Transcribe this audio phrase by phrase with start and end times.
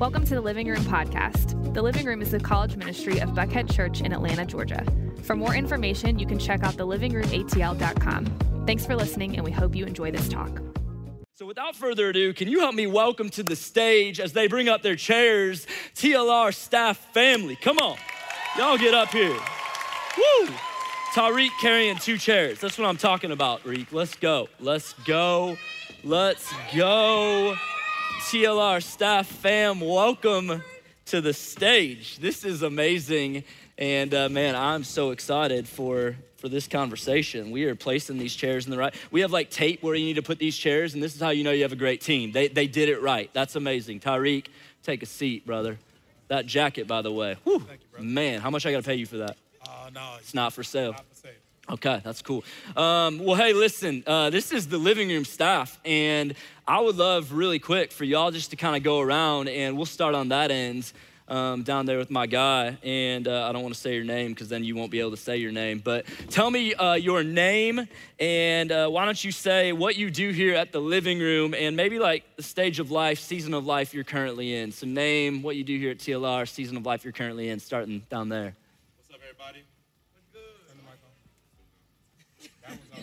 [0.00, 1.74] Welcome to the Living Room Podcast.
[1.74, 4.82] The Living Room is the college ministry of Buckhead Church in Atlanta, Georgia.
[5.24, 8.64] For more information, you can check out thelivingRoomATL.com.
[8.66, 10.58] Thanks for listening, and we hope you enjoy this talk.
[11.34, 14.70] So, without further ado, can you help me welcome to the stage as they bring
[14.70, 17.56] up their chairs, TLR staff family?
[17.56, 17.98] Come on,
[18.56, 19.38] y'all get up here.
[20.16, 20.48] Woo!
[21.12, 22.58] Tariq carrying two chairs.
[22.58, 23.92] That's what I'm talking about, Reek.
[23.92, 24.48] Let's go.
[24.60, 25.58] Let's go.
[26.02, 27.54] Let's go.
[28.18, 30.62] TLR staff fam, welcome
[31.06, 32.18] to the stage.
[32.18, 33.44] This is amazing.
[33.78, 37.50] And uh, man, I'm so excited for, for this conversation.
[37.50, 38.94] We are placing these chairs in the right.
[39.10, 41.30] We have like tape where you need to put these chairs, and this is how
[41.30, 42.32] you know you have a great team.
[42.32, 43.30] They, they did it right.
[43.32, 44.00] That's amazing.
[44.00, 44.46] Tyreek,
[44.82, 45.78] take a seat, brother.
[46.28, 47.36] That jacket, by the way.
[47.44, 47.64] Whew,
[47.98, 49.36] you, man, how much I got to pay you for that?
[49.66, 50.92] Uh, no, it's not for sale.
[50.92, 51.09] Not for sale.
[51.70, 52.42] Okay, that's cool.
[52.76, 56.34] Um, well, hey, listen, uh, this is the living room staff, and
[56.66, 59.86] I would love really quick for y'all just to kind of go around, and we'll
[59.86, 60.92] start on that end
[61.28, 62.76] um, down there with my guy.
[62.82, 65.12] And uh, I don't want to say your name because then you won't be able
[65.12, 65.78] to say your name.
[65.78, 67.86] But tell me uh, your name,
[68.18, 71.76] and uh, why don't you say what you do here at the living room, and
[71.76, 74.72] maybe like the stage of life, season of life you're currently in.
[74.72, 78.02] So, name, what you do here at TLR, season of life you're currently in, starting
[78.10, 78.56] down there.
[78.96, 79.64] What's up, everybody?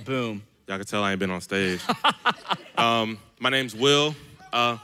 [0.06, 0.44] Boom.
[0.68, 1.82] Y'all can tell I ain't been on stage.
[2.78, 4.16] um, my name's Will.
[4.52, 4.78] Uh,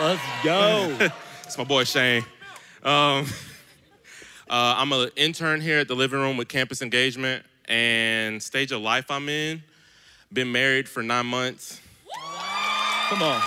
[0.00, 0.96] Let's go.
[1.44, 2.22] it's my boy Shane.
[2.82, 3.26] Um,
[4.48, 8.80] uh, I'm an intern here at the living room with campus engagement and stage of
[8.80, 9.62] life I'm in.
[10.32, 11.80] Been married for nine months.
[13.08, 13.42] Come on.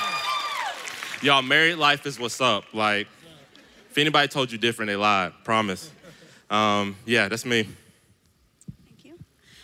[1.22, 2.66] Y'all, married life is what's up.
[2.74, 3.08] Like,
[3.90, 5.34] if anybody told you different, they lied.
[5.44, 5.92] Promise.
[6.50, 7.68] Um, yeah, that's me.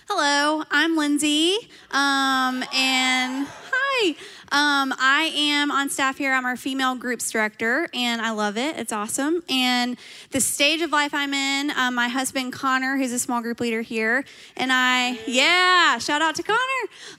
[0.10, 1.58] Hello, I'm Lindsay,
[1.92, 4.10] um, and hi.
[4.54, 6.32] Um, I am on staff here.
[6.32, 8.78] I'm our female groups director, and I love it.
[8.78, 9.44] It's awesome.
[9.50, 9.98] And
[10.32, 13.82] the stage of life I'm in, um, my husband Connor, who's a small group leader
[13.82, 14.24] here,
[14.56, 16.60] and I, yeah, shout out to Connor.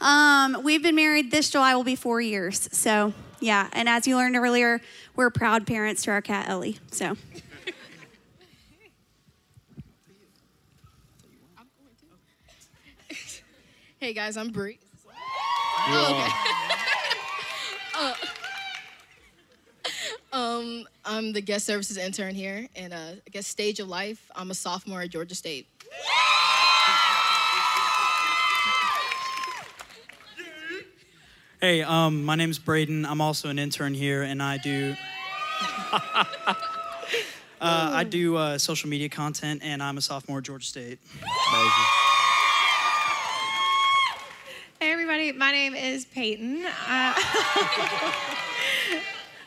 [0.00, 2.70] Um, we've been married this July will be four years.
[2.72, 4.80] So yeah, and as you learned earlier,
[5.14, 6.78] we're proud parents to our cat Ellie.
[6.90, 7.18] So.
[14.00, 14.78] Hey guys, I'm Bree.
[15.88, 16.30] Oh, okay.
[20.32, 24.30] uh, um, I'm the guest services intern here, and uh, I guess stage of life.
[24.36, 25.66] I'm a sophomore at Georgia State.
[31.60, 33.04] Hey, um, my name's Braden.
[33.04, 34.94] I'm also an intern here, and I do.
[35.92, 36.54] uh,
[37.60, 41.00] I do uh, social media content, and I'm a sophomore at Georgia State.
[41.52, 42.17] Amazing.
[45.36, 46.64] My name is Peyton.
[46.64, 46.70] Uh,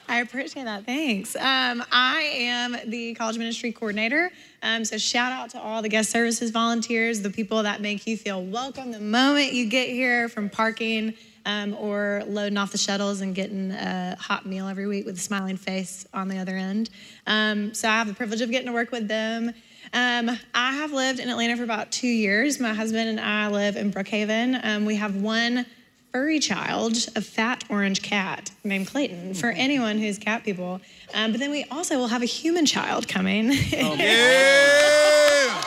[0.07, 0.85] I appreciate that.
[0.85, 1.35] Thanks.
[1.35, 4.31] Um, I am the college ministry coordinator.
[4.61, 8.15] Um, so, shout out to all the guest services volunteers, the people that make you
[8.15, 11.15] feel welcome the moment you get here from parking
[11.45, 15.21] um, or loading off the shuttles and getting a hot meal every week with a
[15.21, 16.91] smiling face on the other end.
[17.25, 19.53] Um, so, I have the privilege of getting to work with them.
[19.93, 22.59] Um, I have lived in Atlanta for about two years.
[22.59, 24.63] My husband and I live in Brookhaven.
[24.63, 25.65] Um, we have one
[26.11, 30.81] furry child, a fat orange cat named Clayton, for anyone who's cat people.
[31.13, 33.51] Um, but then we also will have a human child coming.
[33.51, 33.55] Oh,
[33.97, 35.61] yeah!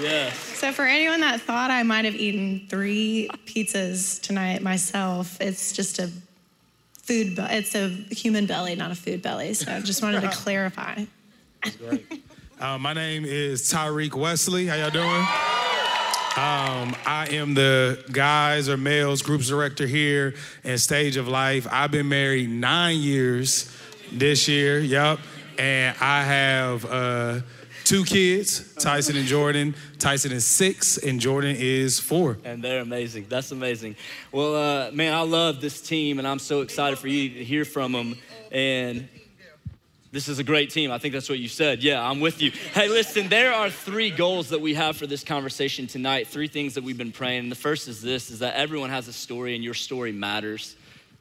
[0.00, 0.36] yes.
[0.58, 5.98] So for anyone that thought I might have eaten three pizzas tonight myself, it's just
[5.98, 6.10] a
[7.02, 7.36] food.
[7.36, 9.54] Be- it's a human belly, not a food belly.
[9.54, 11.04] So I just wanted to clarify.
[12.60, 14.66] Uh, my name is Tyreek Wesley.
[14.66, 15.06] How y'all doing?
[16.36, 21.66] Um, I am the guys or males groups director here in Stage of Life.
[21.70, 23.74] I've been married nine years
[24.12, 24.78] this year.
[24.78, 25.20] Yep,
[25.58, 27.40] and I have uh,
[27.84, 29.74] two kids, Tyson and Jordan.
[29.98, 32.36] Tyson is six, and Jordan is four.
[32.44, 33.24] And they're amazing.
[33.30, 33.96] That's amazing.
[34.32, 37.64] Well, uh, man, I love this team, and I'm so excited for you to hear
[37.64, 38.18] from them.
[38.52, 39.08] And
[40.12, 40.90] this is a great team.
[40.90, 41.82] I think that's what you said.
[41.82, 42.50] Yeah, I'm with you.
[42.50, 46.74] Hey, listen, there are three goals that we have for this conversation tonight, three things
[46.74, 47.48] that we've been praying.
[47.48, 50.74] The first is this is that everyone has a story and your story matters.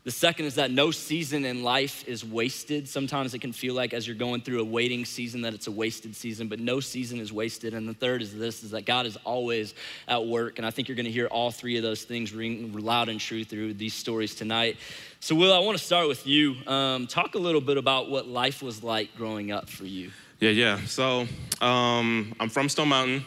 [0.09, 2.89] The second is that no season in life is wasted.
[2.89, 5.71] Sometimes it can feel like as you're going through a waiting season that it's a
[5.71, 7.75] wasted season, but no season is wasted.
[7.75, 9.75] And the third is this is that God is always
[10.07, 10.57] at work.
[10.57, 13.19] And I think you're going to hear all three of those things ring loud and
[13.19, 14.77] true through these stories tonight.
[15.19, 16.55] So, Will, I want to start with you.
[16.65, 20.09] Um, talk a little bit about what life was like growing up for you.
[20.39, 20.79] Yeah, yeah.
[20.85, 21.27] So,
[21.61, 23.25] um, I'm from Stone Mountain.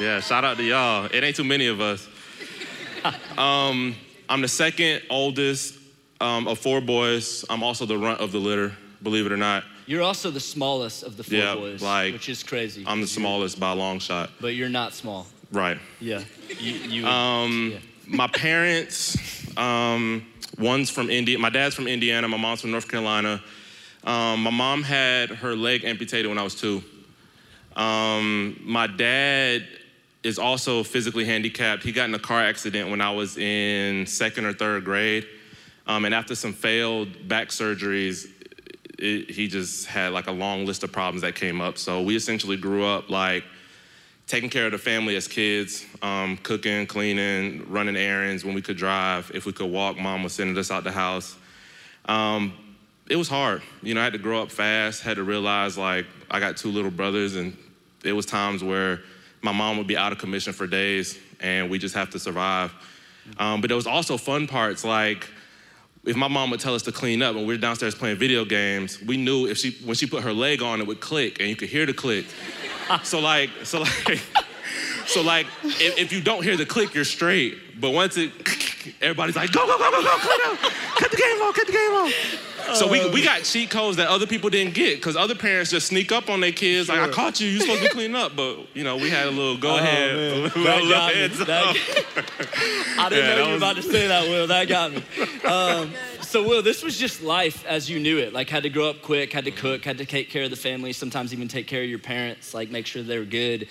[0.00, 1.04] Yeah, shout out to y'all.
[1.04, 2.08] It ain't too many of us.
[3.38, 3.94] um,
[4.32, 5.78] I'm the second oldest
[6.18, 7.44] um, of four boys.
[7.50, 9.62] I'm also the runt of the litter, believe it or not.
[9.84, 12.82] You're also the smallest of the four Yeah, boys, like, which is crazy.
[12.86, 14.30] I'm the smallest by a long shot.
[14.40, 15.26] But you're not small.
[15.50, 15.78] Right.
[16.00, 16.22] Yeah.
[16.48, 17.78] You, you, Um, yeah.
[18.06, 19.18] My parents,
[19.58, 20.26] um,
[20.58, 21.38] one's from India.
[21.38, 22.26] My dad's from Indiana.
[22.26, 23.42] My mom's from North Carolina.
[24.02, 26.82] Um, my mom had her leg amputated when I was two.
[27.76, 29.66] Um, my dad
[30.22, 31.82] is also physically handicapped.
[31.82, 35.26] He got in a car accident when I was in second or third grade.
[35.86, 38.28] Um, and after some failed back surgeries,
[38.98, 41.76] it, he just had like a long list of problems that came up.
[41.76, 43.44] So we essentially grew up like
[44.28, 48.76] taking care of the family as kids, um, cooking, cleaning, running errands when we could
[48.76, 49.30] drive.
[49.34, 51.36] If we could walk, mom was sending us out the house.
[52.06, 52.52] Um,
[53.08, 53.62] it was hard.
[53.82, 56.70] You know, I had to grow up fast, had to realize like I got two
[56.70, 57.56] little brothers, and
[58.04, 59.00] it was times where
[59.42, 62.72] my mom would be out of commission for days, and we just have to survive.
[63.38, 65.28] Um, but there was also fun parts like
[66.04, 68.44] if my mom would tell us to clean up and we were downstairs playing video
[68.44, 71.48] games, we knew if she when she put her leg on, it would click, and
[71.48, 72.26] you could hear the click.
[73.02, 74.20] so like, so like,
[75.06, 77.80] so like, if, if you don't hear the click, you're straight.
[77.80, 78.32] But once it,
[79.00, 80.58] everybody's like, go, go, go, go, go, clean up,
[80.96, 82.51] cut the game off, cut the game off.
[82.74, 85.88] So we, we got cheat codes that other people didn't get because other parents just
[85.88, 88.58] sneak up on their kids like I caught you, you supposed to clean up, but
[88.74, 91.20] you know we had a little go ahead, a little, little got me.
[91.20, 91.46] heads up.
[91.46, 91.76] That-
[92.98, 94.46] I didn't Yeah, know you were was- about to say that, Will.
[94.46, 95.02] That got me.
[95.44, 98.32] Um, so, Will, this was just life as you knew it.
[98.32, 100.56] Like, had to grow up quick, had to cook, had to take care of the
[100.56, 103.68] family, sometimes even take care of your parents, like, make sure they were good.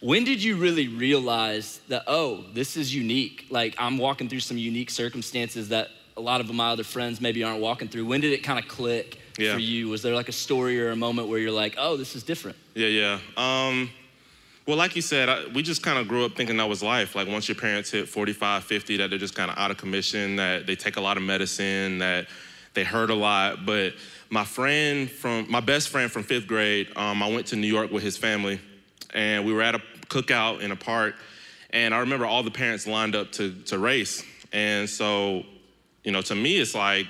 [0.00, 3.46] When did you really realize that, oh, this is unique?
[3.50, 5.88] Like, I'm walking through some unique circumstances that
[6.18, 8.04] a lot of my other friends maybe aren't walking through.
[8.04, 9.54] When did it kind of click Yeah.
[9.54, 9.88] for you?
[9.88, 12.56] Was there like a story or a moment where you're like, oh, this is different?
[12.74, 13.18] Yeah, yeah.
[13.36, 13.90] Um,
[14.66, 17.14] well, like you said, I, we just kind of grew up thinking that was life.
[17.14, 20.36] Like once your parents hit 45, 50, that they're just kind of out of commission,
[20.36, 22.26] that they take a lot of medicine, that
[22.74, 23.64] they hurt a lot.
[23.64, 23.94] But
[24.28, 27.92] my friend from, my best friend from fifth grade, um, I went to New York
[27.92, 28.60] with his family,
[29.14, 31.14] and we were at a cookout in a park,
[31.70, 34.22] and I remember all the parents lined up to, to race.
[34.52, 35.44] And so,
[36.04, 37.06] you know, to me, it's like,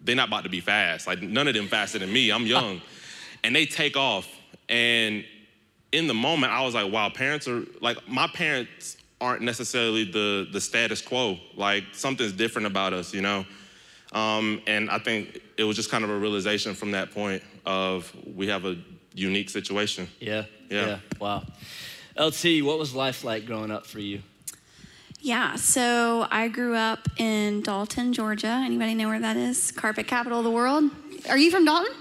[0.00, 1.06] they're not about to be fast.
[1.06, 2.30] Like none of them faster than me.
[2.30, 2.80] I'm young.
[3.42, 4.28] and they take off.
[4.68, 5.24] And
[5.92, 10.46] in the moment, I was like, wow, parents are like my parents aren't necessarily the
[10.52, 11.38] the status quo.
[11.56, 13.46] Like something's different about us, you know?
[14.12, 18.14] Um, and I think it was just kind of a realization from that point of
[18.36, 18.76] we have a
[19.14, 20.08] unique situation.
[20.20, 20.44] Yeah.
[20.70, 20.98] Yeah.
[21.20, 21.44] Wow.
[22.18, 24.22] LT, what was life like growing up for you?
[25.24, 28.60] Yeah, so I grew up in Dalton, Georgia.
[28.62, 29.70] Anybody know where that is?
[29.70, 30.90] Carpet capital of the world.
[31.30, 31.94] Are you from Dalton?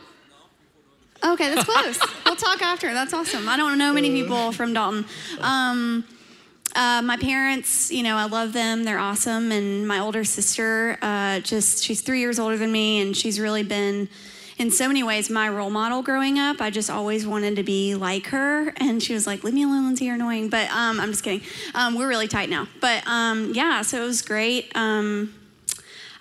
[1.24, 2.02] Okay, that's close.
[2.26, 2.94] we'll talk after.
[2.94, 3.48] That's awesome.
[3.48, 5.06] I don't know many people from Dalton.
[5.40, 6.04] Um,
[6.76, 8.84] uh, my parents, you know, I love them.
[8.84, 9.54] They're awesome.
[9.54, 13.64] And my older sister, uh, just she's three years older than me, and she's really
[13.64, 14.10] been,
[14.58, 16.62] in so many ways, my role model growing up.
[16.62, 19.86] I just always wanted to be like her, and she was like, "Leave me alone,
[19.86, 20.06] Lindsay.
[20.06, 21.42] You're annoying." But um, I'm just kidding.
[21.74, 22.68] Um, we're really tight now.
[22.80, 24.72] But um, yeah, so it was great.
[24.76, 25.34] Um,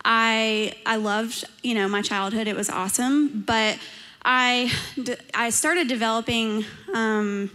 [0.04, 2.48] I I loved you know my childhood.
[2.48, 3.78] It was awesome, but
[4.24, 4.72] I
[5.34, 6.64] I started developing
[6.94, 7.50] um,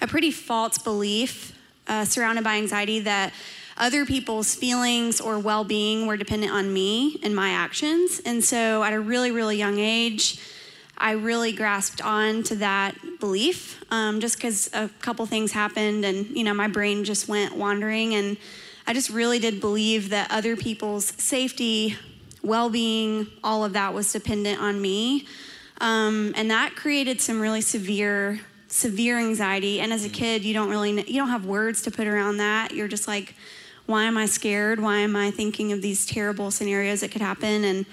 [0.00, 3.32] a pretty false belief uh, surrounded by anxiety that
[3.78, 8.20] other people's feelings or well-being were dependent on me and my actions.
[8.24, 10.40] And so at a really really young age.
[11.00, 16.26] I really grasped on to that belief um, just because a couple things happened and
[16.36, 18.36] you know my brain just went wandering and
[18.88, 21.94] I just really did believe that other people's safety,
[22.42, 25.26] well-being, all of that was dependent on me,
[25.82, 29.78] um, and that created some really severe, severe anxiety.
[29.80, 32.72] And as a kid, you don't really, you don't have words to put around that.
[32.72, 33.34] You're just like,
[33.88, 34.80] why am I scared?
[34.80, 37.64] Why am I thinking of these terrible scenarios that could happen?
[37.64, 37.86] And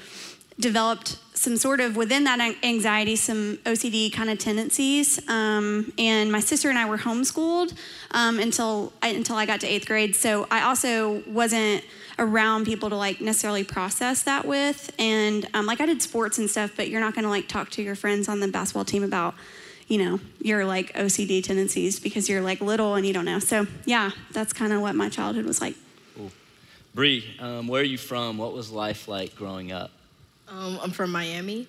[0.59, 5.19] developed some sort of within that anxiety some ocd kind of tendencies.
[5.29, 7.77] Um, and my sister and i were homeschooled
[8.11, 10.15] um, until I, until i got to eighth grade.
[10.15, 11.83] So i also wasn't
[12.17, 14.93] around people to like necessarily process that with.
[14.97, 17.69] And um, like i did sports and stuff but you're not going to like talk
[17.71, 19.35] to your friends on the basketball team about
[19.87, 23.39] you know your like ocd tendencies because you're like little and you don't know.
[23.39, 25.75] So yeah that's kind of what my childhood was like
[26.95, 28.37] Bree, um, where are you from?
[28.37, 29.91] What was life like growing up?
[30.47, 31.67] Um, I'm from Miami,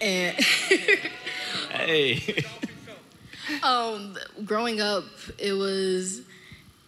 [0.00, 0.36] and
[1.70, 2.44] Hey.
[3.64, 5.06] um, growing up,
[5.38, 6.20] it was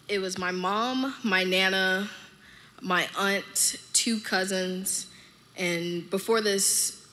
[0.08, 2.08] it was my mom, my nana,
[2.82, 5.08] my aunt, two cousins,
[5.56, 7.04] and before this,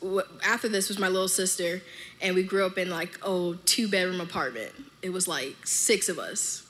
[0.46, 1.82] after this was my little sister,
[2.22, 4.72] and we grew up in like oh two bedroom apartment.
[5.02, 6.62] It was like six of us,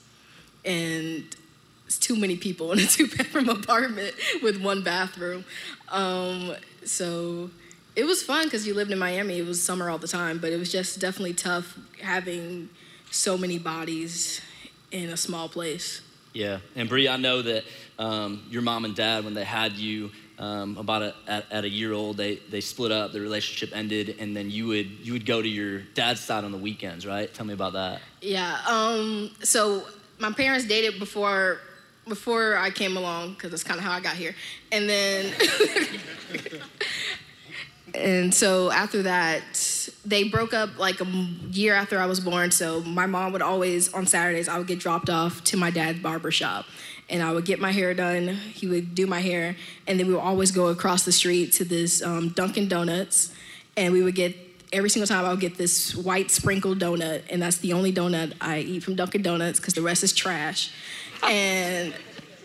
[0.63, 1.35] and
[1.93, 5.45] it's too many people in a two bedroom apartment with one bathroom.
[5.89, 7.51] Um, so
[7.95, 9.37] it was fun because you lived in Miami.
[9.37, 12.69] It was summer all the time, but it was just definitely tough having
[13.11, 14.41] so many bodies
[14.91, 16.01] in a small place.
[16.33, 17.63] Yeah, and Bree, I know that
[17.99, 20.09] um, your mom and dad, when they had you
[20.39, 24.15] um, about a, at, at, a year old, they, they split up, the relationship ended,
[24.17, 27.31] and then you would you would go to your dad's side on the weekends, right?
[27.31, 28.01] Tell me about that.
[28.19, 28.57] Yeah.
[28.67, 29.83] Um, so
[30.17, 31.59] my parents dated before
[32.07, 34.35] before I came along because that's kind of how I got here,
[34.71, 35.33] and then
[37.95, 42.51] and so after that they broke up like a year after i was born.
[42.51, 45.99] So my mom would always on saturdays i would get dropped off to my dad's
[45.99, 46.65] barber shop.
[47.09, 48.27] And i would get my hair done.
[48.27, 49.55] He would do my hair.
[49.87, 53.33] And then we would always go across the street to this um, dunkin donuts.
[53.77, 54.35] And we would get
[54.71, 57.23] every single time i would get this white sprinkled donut.
[57.29, 60.71] And that's the only donut i eat from dunkin donuts because the rest is trash
[61.23, 61.93] and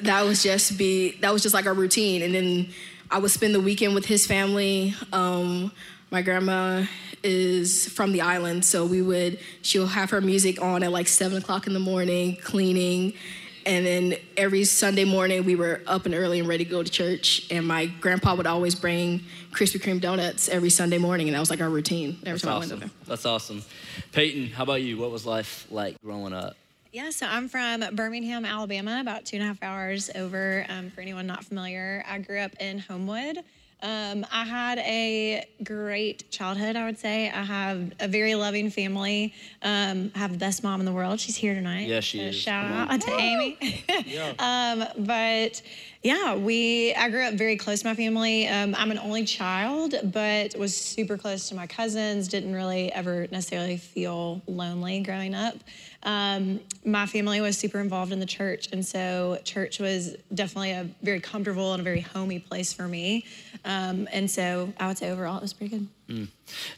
[0.03, 2.69] that was just be that was just like our routine and then
[3.11, 4.95] I would spend the weekend with his family.
[5.13, 5.73] Um,
[6.11, 6.85] my grandma
[7.23, 11.39] is from the island, so we would, she'll have her music on at like seven
[11.39, 13.15] o'clock in the morning, cleaning.
[13.67, 16.91] And then every Sunday morning, we were up and early and ready to go to
[16.91, 17.47] church.
[17.51, 19.21] And my grandpa would always bring
[19.53, 22.53] Krispy Kreme donuts every Sunday morning, and that was like our routine every That's time
[22.57, 22.71] awesome.
[22.71, 22.93] I went over.
[23.07, 23.63] That's awesome.
[24.13, 24.99] Peyton, how about you?
[24.99, 26.57] What was life like growing up?
[26.99, 30.67] Yeah, so I'm from Birmingham, Alabama, about two and a half hours over.
[30.69, 33.39] Um, for anyone not familiar, I grew up in Homewood.
[33.81, 37.31] Um, I had a great childhood, I would say.
[37.31, 39.33] I have a very loving family.
[39.63, 41.21] Um, I have the best mom in the world.
[41.21, 41.87] She's here tonight.
[41.87, 42.35] Yeah, she so is.
[42.35, 43.85] Shout out to Amy.
[44.05, 44.33] yeah.
[44.41, 45.63] um, but
[46.03, 46.95] yeah, we.
[46.95, 48.49] I grew up very close to my family.
[48.49, 52.27] Um, I'm an only child, but was super close to my cousins.
[52.27, 55.55] Didn't really ever necessarily feel lonely growing up.
[56.03, 60.89] Um, my family was super involved in the church, and so church was definitely a
[61.03, 63.25] very comfortable and a very homey place for me.
[63.65, 65.89] Um, and so I would say overall it was pretty good.
[66.09, 66.29] Mm.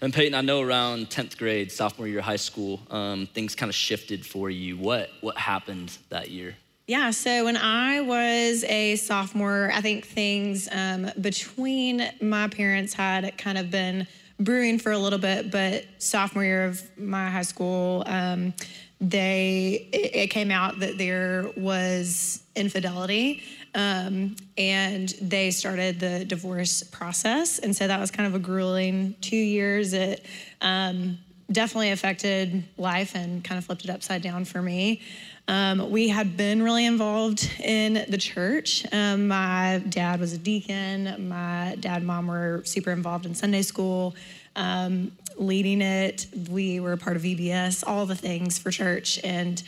[0.01, 3.69] And Peyton, I know around 10th grade, sophomore year of high school, um, things kind
[3.69, 4.77] of shifted for you.
[4.77, 6.57] What what happened that year?
[6.87, 13.39] Yeah, so when I was a sophomore, I think things um, between my parents had
[13.39, 14.09] kind of been
[14.41, 18.55] brewing for a little bit, but sophomore year of my high school, um,
[19.01, 23.43] they it, it, came out that there was infidelity
[23.75, 29.15] um, and they started the divorce process and so that was kind of a grueling
[29.21, 30.25] two years it
[30.61, 31.19] um,
[31.51, 35.01] definitely affected life and kind of flipped it upside down for me
[35.49, 38.87] um, we had been really involved in the church.
[38.93, 41.29] Um, my dad was a deacon.
[41.29, 44.15] My dad and mom were super involved in Sunday school
[44.55, 46.27] um, leading it.
[46.51, 49.19] We were part of VBS, all the things for church.
[49.25, 49.61] And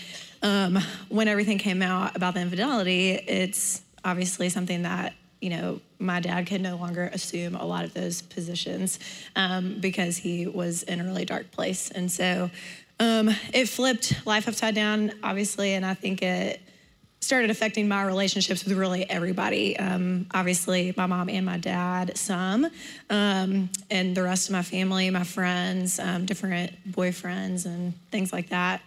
[0.43, 6.21] um, when everything came out about the infidelity, it's obviously something that you know my
[6.21, 8.99] dad could no longer assume a lot of those positions
[9.35, 12.51] um, because he was in a really dark place, and so
[13.01, 16.61] um, it flipped life upside down, obviously, and I think it
[17.23, 19.79] started affecting my relationships with really everybody.
[19.79, 22.67] Um, obviously, my mom and my dad, some,
[23.09, 28.49] um, and the rest of my family, my friends, um, different boyfriends, and things like
[28.51, 28.83] that.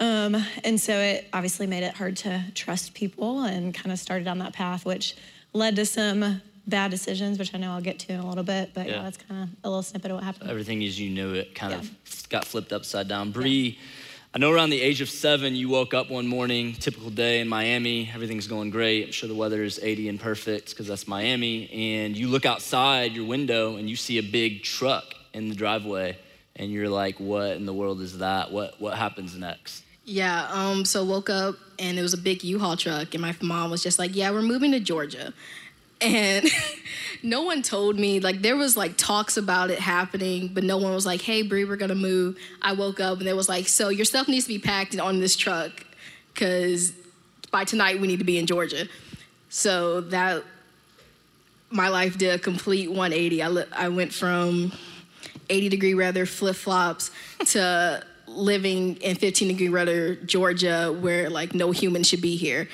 [0.00, 4.28] Um, and so it obviously made it hard to trust people and kind of started
[4.28, 5.16] on that path, which
[5.52, 8.72] led to some bad decisions, which I know I'll get to in a little bit.
[8.74, 10.50] But yeah, yeah that's kind of a little snippet of what happened.
[10.50, 11.78] Everything as you knew it kind yeah.
[11.78, 13.30] of got flipped upside down.
[13.30, 13.78] Bree.
[14.36, 17.48] I know around the age of seven, you woke up one morning, typical day in
[17.48, 19.06] Miami, everything's going great.
[19.06, 21.70] I'm sure the weather is 80 and perfect because that's Miami.
[21.72, 26.18] And you look outside your window and you see a big truck in the driveway,
[26.54, 28.52] and you're like, what in the world is that?
[28.52, 29.84] What, what happens next?
[30.04, 33.70] Yeah, um, so woke up and it was a big U-Haul truck, and my mom
[33.70, 35.32] was just like, "Yeah, we're moving to Georgia,"
[36.00, 36.46] and
[37.22, 40.92] no one told me like there was like talks about it happening but no one
[40.94, 42.36] was like hey Bree we're gonna move.
[42.60, 45.20] I woke up and it was like so your stuff needs to be packed on
[45.20, 45.70] this truck
[46.32, 46.92] because
[47.50, 48.86] by tonight we need to be in Georgia.
[49.48, 50.44] So that
[51.70, 54.72] my life did a complete 180 I, li- I went from
[55.48, 57.10] 80 degree weather flip-flops
[57.52, 62.68] to living in 15 degree weather Georgia where like no human should be here.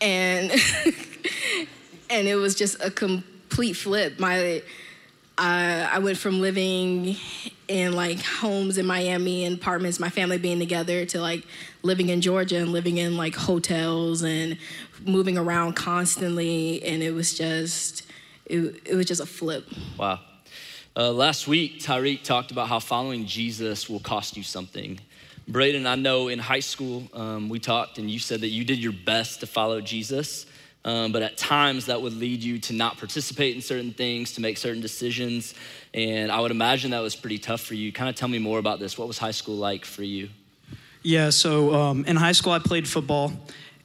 [0.00, 0.52] And
[2.10, 4.18] and it was just a complete flip.
[4.18, 4.62] My
[5.38, 7.16] I, I went from living
[7.68, 11.44] in like homes in Miami and apartments, my family being together, to like
[11.82, 14.58] living in Georgia and living in like hotels and
[15.04, 18.04] moving around constantly, and it was just
[18.46, 19.64] it, it was just a flip.
[19.96, 20.20] Wow.
[20.96, 24.98] Uh, last week, Tyreek talked about how following Jesus will cost you something.
[25.46, 28.80] Braden, I know in high school um, we talked and you said that you did
[28.80, 30.46] your best to follow Jesus,
[30.88, 34.40] um, but at times that would lead you to not participate in certain things, to
[34.40, 35.54] make certain decisions.
[35.92, 37.92] And I would imagine that was pretty tough for you.
[37.92, 38.96] Kind of tell me more about this.
[38.96, 40.30] What was high school like for you?
[41.02, 43.32] Yeah, so um, in high school I played football,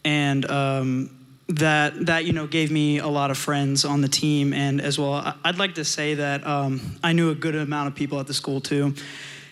[0.06, 4.54] and um, that that you know gave me a lot of friends on the team,
[4.54, 7.96] and as well, I'd like to say that um, I knew a good amount of
[7.96, 8.96] people at the school too.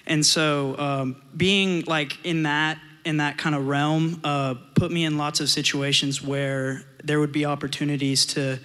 [0.08, 5.05] And so um, being like in that in that kind of realm uh, put me
[5.05, 8.60] in lots of situations where there would be opportunities to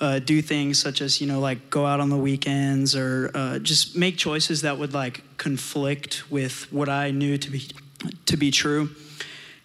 [0.00, 3.58] uh, do things such as you know like go out on the weekends or uh,
[3.58, 7.68] just make choices that would like conflict with what I knew to be
[8.26, 8.90] to be true.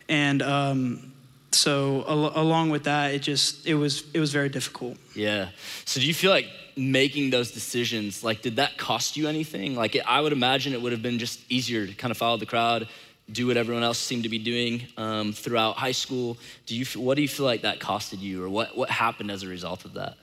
[0.07, 1.11] And um,
[1.51, 4.97] so al- along with that, it just it was it was very difficult.
[5.15, 5.49] Yeah.
[5.85, 6.47] So do you feel like
[6.79, 9.75] making those decisions, like, did that cost you anything?
[9.75, 12.45] Like, I would imagine it would have been just easier to kind of follow the
[12.45, 12.87] crowd,
[13.31, 16.37] do what everyone else seemed to be doing um, throughout high school.
[16.65, 19.43] Do you, what do you feel like that costed you, or what, what happened as
[19.43, 20.17] a result of that?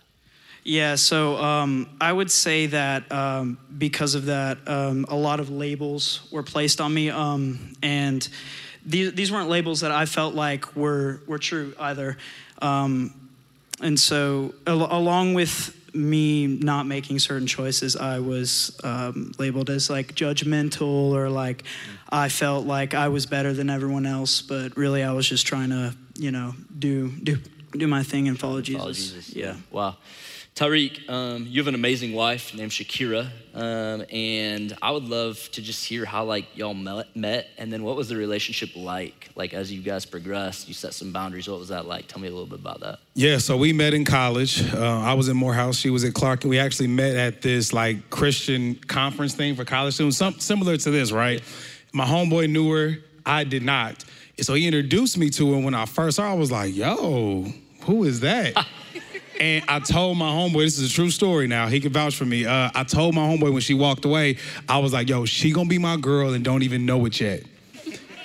[0.65, 5.49] Yeah, so um, I would say that um, because of that, um, a lot of
[5.49, 8.29] labels were placed on me, um, and
[8.85, 12.17] these, these weren't labels that I felt like were were true either.
[12.61, 13.15] Um,
[13.81, 19.89] and so, al- along with me not making certain choices, I was um, labeled as
[19.89, 21.63] like judgmental or like
[22.11, 25.71] I felt like I was better than everyone else, but really I was just trying
[25.71, 27.39] to, you know, do do
[27.73, 28.81] do my thing and follow Jesus.
[28.81, 29.35] Follow Jesus.
[29.35, 29.57] Yeah.
[29.71, 29.97] Wow.
[30.57, 35.61] Tariq, um, you have an amazing wife named Shakira, um, and I would love to
[35.61, 39.29] just hear how like y'all met, met, and then what was the relationship like?
[39.35, 41.47] Like as you guys progressed, you set some boundaries.
[41.47, 42.09] What was that like?
[42.09, 43.01] Tell me a little bit about that.
[43.13, 44.73] Yeah, so we met in college.
[44.73, 45.77] Uh, I was in Morehouse.
[45.77, 46.45] She was at Clark.
[46.45, 50.79] And we actually met at this like Christian conference thing for college students, some, similar
[50.79, 51.43] to this, right?
[51.97, 52.99] My homeboy knew her.
[53.25, 54.05] I did not.
[54.43, 55.61] So he introduced me to her.
[55.61, 57.47] When I first saw her, I was like, yo,
[57.83, 58.55] who is that?
[59.39, 62.25] And I told my homeboy, this is a true story now, he can vouch for
[62.25, 62.47] me.
[62.47, 65.69] Uh, I told my homeboy when she walked away, I was like, yo, she gonna
[65.69, 67.43] be my girl and don't even know it yet.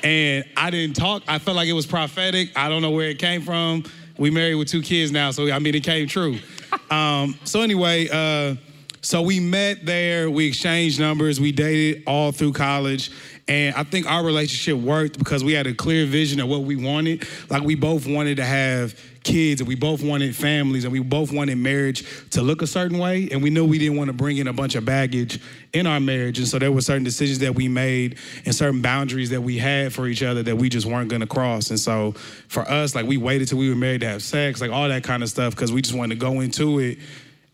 [0.06, 1.24] And I didn't talk.
[1.28, 2.58] I felt like it was prophetic.
[2.58, 3.84] I don't know where it came from.
[4.18, 6.38] We married with two kids now, so I mean, it came true.
[6.90, 8.56] Um, so anyway, uh,
[9.02, 10.30] so we met there.
[10.30, 11.40] We exchanged numbers.
[11.40, 13.12] We dated all through college.
[13.48, 16.76] And I think our relationship worked because we had a clear vision of what we
[16.76, 17.28] wanted.
[17.50, 21.32] Like we both wanted to have kids and we both wanted families and we both
[21.32, 23.30] wanted marriage to look a certain way.
[23.32, 25.40] And we knew we didn't want to bring in a bunch of baggage
[25.74, 26.40] in our marriage.
[26.40, 29.94] And so there were certain decisions that we made and certain boundaries that we had
[29.94, 31.70] for each other that we just weren't going to cross.
[31.70, 32.14] And so
[32.48, 35.04] for us, like we waited till we were married to have sex, like all that
[35.04, 37.00] kind of stuff, because we just wanted to go into it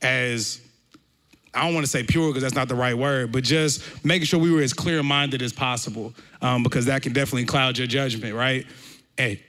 [0.02, 0.62] as
[1.54, 4.26] I don't want to say pure because that's not the right word, but just making
[4.26, 7.88] sure we were as clear minded as possible um, because that can definitely cloud your
[7.88, 8.66] judgment, right?
[9.18, 9.42] Hey,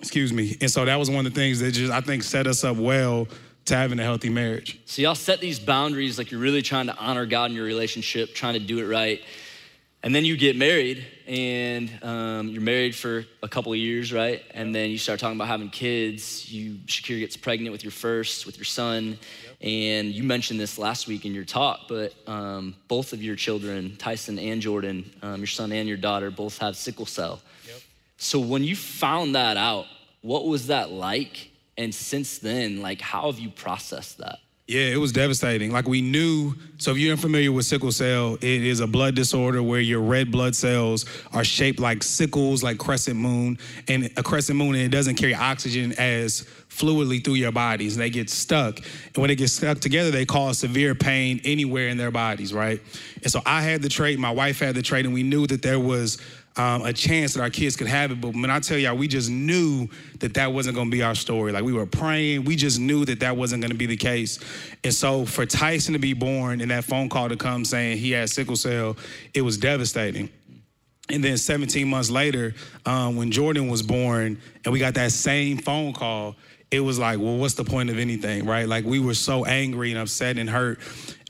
[0.00, 0.56] excuse me.
[0.60, 2.76] And so that was one of the things that just I think set us up
[2.76, 3.28] well
[3.66, 4.80] to having a healthy marriage.
[4.86, 8.34] So y'all set these boundaries, like you're really trying to honor God in your relationship,
[8.34, 9.22] trying to do it right.
[10.04, 14.42] And then you get married, and um, you're married for a couple of years, right?
[14.52, 16.52] And then you start talking about having kids.
[16.52, 19.16] You Shakira gets pregnant with your first, with your son,
[19.62, 21.82] and you mentioned this last week in your talk.
[21.88, 26.30] But um, both of your children, Tyson and Jordan, um, your son and your daughter,
[26.30, 27.40] both have sickle cell.
[27.66, 27.80] Yep.
[28.16, 29.86] So when you found that out,
[30.20, 31.50] what was that like?
[31.78, 34.38] And since then, like, how have you processed that?
[34.68, 35.72] Yeah, it was devastating.
[35.72, 36.54] Like we knew.
[36.78, 40.30] So if you're unfamiliar with sickle cell, it is a blood disorder where your red
[40.30, 44.90] blood cells are shaped like sickles, like crescent moon, and a crescent moon, and it
[44.90, 48.78] doesn't carry oxygen as fluidly through your bodies, they get stuck.
[48.78, 52.80] And when they get stuck together, they cause severe pain anywhere in their bodies, right?
[53.22, 55.62] And so I had the trait, my wife had the trait, and we knew that
[55.62, 56.18] there was
[56.56, 58.20] um, a chance that our kids could have it.
[58.20, 59.88] But when I tell y'all, we just knew
[60.20, 61.52] that that wasn't going to be our story.
[61.52, 64.38] Like we were praying, we just knew that that wasn't going to be the case.
[64.84, 68.10] And so for Tyson to be born and that phone call to come saying he
[68.12, 68.96] had sickle cell,
[69.34, 70.28] it was devastating.
[71.08, 72.54] And then 17 months later,
[72.86, 76.36] um, when Jordan was born, and we got that same phone call,
[76.72, 78.66] it was like, well, what's the point of anything, right?
[78.66, 80.80] Like we were so angry and upset and hurt.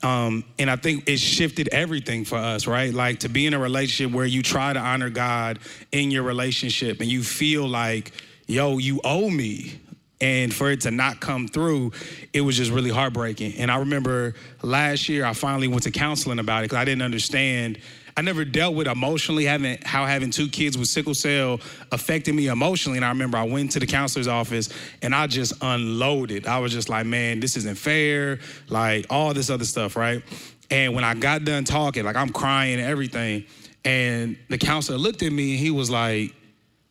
[0.01, 2.95] Um, and I think it shifted everything for us, right?
[2.95, 5.59] Like to be in a relationship where you try to honor God
[5.91, 8.13] in your relationship and you feel like,
[8.47, 9.81] yo, you owe me.
[10.21, 11.91] And for it to not come through,
[12.33, 13.55] it was just really heartbreaking.
[13.55, 17.03] And I remember last year, I finally went to counseling about it because I didn't
[17.03, 17.81] understand.
[18.17, 22.49] I never dealt with emotionally having how having two kids with sickle cell affected me
[22.49, 22.99] emotionally.
[22.99, 24.69] And I remember I went to the counselor's office
[25.01, 26.47] and I just unloaded.
[26.47, 30.23] I was just like, man, this isn't fair, like all this other stuff, right?
[30.71, 33.45] And when I got done talking, like I'm crying and everything,
[33.85, 36.35] And the counselor looked at me and he was like,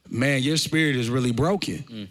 [0.10, 1.78] Man, your spirit is really broken.
[1.78, 2.08] Mm.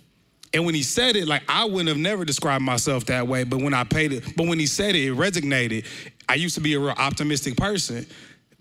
[0.52, 3.60] And when he said it, like I wouldn't have never described myself that way, but
[3.60, 5.86] when I paid it, but when he said it, it resonated.
[6.28, 8.06] I used to be a real optimistic person.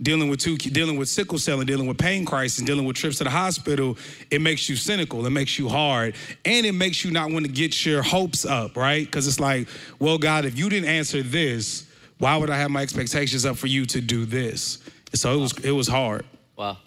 [0.01, 3.17] Dealing with two, dealing with sickle cell and dealing with pain crisis, dealing with trips
[3.17, 3.97] to the hospital,
[4.31, 7.51] it makes you cynical, it makes you hard, and it makes you not want to
[7.51, 9.05] get your hopes up, right?
[9.05, 9.67] Because it's like,
[9.99, 11.85] well, God, if you didn't answer this,
[12.17, 14.79] why would I have my expectations up for you to do this?
[15.13, 16.25] So it was, it was hard.
[16.55, 16.77] Wow.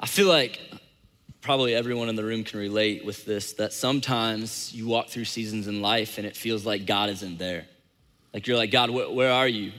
[0.00, 0.60] I feel like
[1.40, 5.68] probably everyone in the room can relate with this that sometimes you walk through seasons
[5.68, 7.66] in life and it feels like God isn't there.
[8.32, 9.72] Like you're like, God, wh- where are you?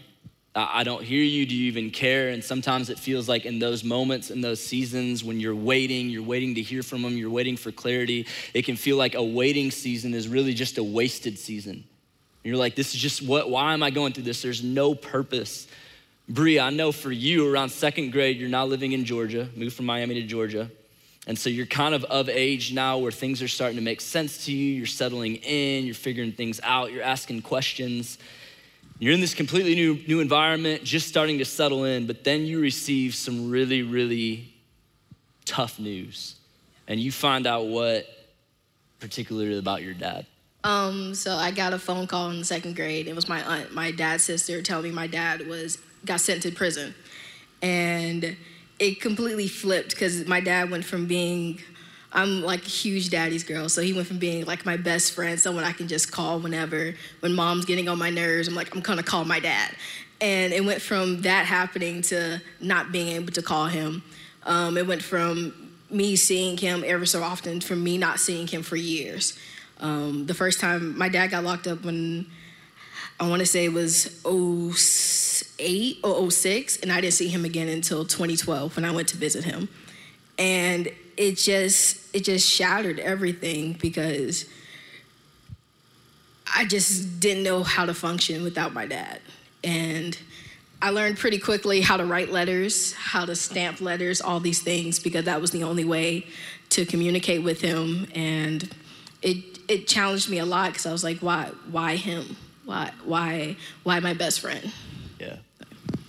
[0.55, 1.45] I-, don't hear you.
[1.45, 2.29] Do you even care?
[2.29, 6.23] And sometimes it feels like in those moments, in those seasons when you're waiting, you're
[6.23, 9.71] waiting to hear from them, you're waiting for clarity, it can feel like a waiting
[9.71, 11.73] season is really just a wasted season.
[11.73, 11.83] And
[12.43, 14.41] you're like, this is just what, why am I going through this?
[14.41, 15.67] There's no purpose.
[16.29, 19.85] Bree, I know for you around second grade, you're now living in Georgia, moved from
[19.85, 20.71] Miami to Georgia.
[21.27, 24.45] And so you're kind of of age now where things are starting to make sense
[24.45, 24.75] to you.
[24.75, 28.19] You're settling in, you're figuring things out, you're asking questions.
[28.97, 32.61] You're in this completely new, new environment, just starting to settle in, but then you
[32.61, 34.53] receive some really, really
[35.43, 36.35] tough news.
[36.87, 38.07] And you find out what,
[38.99, 40.25] particularly about your dad.
[40.63, 43.07] Um, so I got a phone call in the second grade.
[43.07, 46.51] It was my aunt, my dad's sister, telling me my dad was got sent to
[46.51, 46.95] prison,
[47.61, 48.35] and
[48.79, 51.59] it completely flipped because my dad went from being
[52.15, 55.37] I'm like a huge daddy's girl, so he went from being like my best friend,
[55.37, 56.95] someone I can just call whenever.
[57.19, 59.75] When mom's getting on my nerves, I'm like, I'm gonna call my dad.
[60.21, 64.01] And it went from that happening to not being able to call him.
[64.43, 68.63] Um, it went from me seeing him ever so often, from me not seeing him
[68.63, 69.37] for years.
[69.81, 72.27] Um, the first time my dad got locked up when
[73.19, 77.67] I want to say it was 08 or 06, and I didn't see him again
[77.67, 79.67] until 2012 when I went to visit him.
[80.37, 84.45] And it just it just shattered everything because
[86.55, 89.19] I just didn't know how to function without my dad.
[89.65, 90.17] And
[90.81, 94.97] I learned pretty quickly how to write letters, how to stamp letters, all these things
[94.97, 96.25] because that was the only way
[96.69, 98.73] to communicate with him and
[99.21, 102.37] it it challenged me a lot because I was like why why him?
[102.63, 104.71] Why why why my best friend?
[105.19, 105.35] Yeah.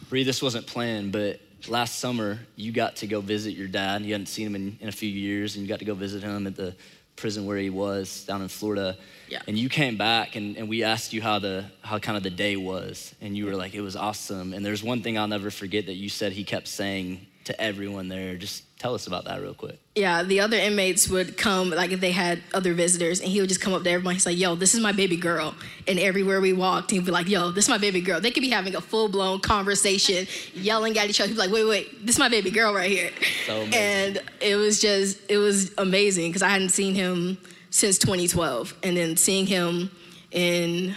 [0.09, 4.03] Bree, this wasn't planned, but last summer you got to go visit your dad.
[4.03, 6.23] You hadn't seen him in, in a few years, and you got to go visit
[6.23, 6.75] him at the
[7.17, 8.97] prison where he was down in Florida.
[9.29, 9.41] Yeah.
[9.49, 12.31] And you came back and, and we asked you how the how kind of the
[12.31, 13.15] day was.
[13.21, 14.53] And you were like, it was awesome.
[14.53, 18.09] And there's one thing I'll never forget that you said he kept saying to everyone
[18.09, 18.37] there.
[18.37, 19.79] Just tell us about that real quick.
[19.95, 23.49] Yeah, the other inmates would come, like if they had other visitors, and he would
[23.49, 24.15] just come up to everyone.
[24.15, 25.55] He's like, yo, this is my baby girl.
[25.87, 28.21] And everywhere we walked, he'd be like, yo, this is my baby girl.
[28.21, 31.29] They could be having a full blown conversation, yelling at each other.
[31.29, 33.11] He'd be like, wait, wait, this is my baby girl right here.
[33.47, 33.75] So amazing.
[33.75, 37.39] and it was just, it was amazing because I hadn't seen him
[37.71, 38.75] since 2012.
[38.83, 39.91] And then seeing him
[40.33, 40.97] in,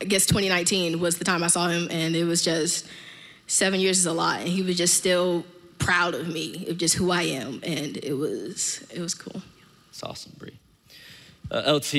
[0.00, 2.86] I guess 2019 was the time I saw him, and it was just,
[3.48, 4.40] seven years is a lot.
[4.40, 5.44] And he was just still
[5.80, 7.60] proud of me, of just who I am.
[7.64, 9.42] And it was, it was cool.
[9.88, 10.58] It's awesome, Bree.
[11.50, 11.94] Uh, LT,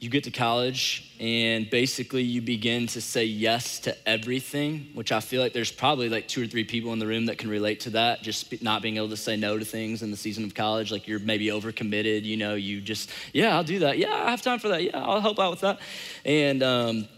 [0.00, 5.18] you get to college and basically you begin to say yes to everything, which I
[5.18, 7.80] feel like there's probably like two or three people in the room that can relate
[7.80, 8.22] to that.
[8.22, 11.08] Just not being able to say no to things in the season of college, like
[11.08, 12.22] you're maybe overcommitted.
[12.22, 13.98] You know, you just yeah, I'll do that.
[13.98, 14.84] Yeah, I have time for that.
[14.84, 15.80] Yeah, I'll help out with that.
[16.24, 17.08] And um,